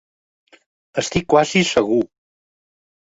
Estic 1.03 1.29
quasi 1.35 1.63
segur. 1.73 2.03